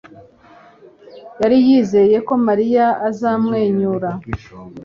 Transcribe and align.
yari 1.41 1.57
yizeye 1.65 2.17
ko 2.27 2.33
Mariya 2.45 2.85
azamwenyura. 3.07 4.09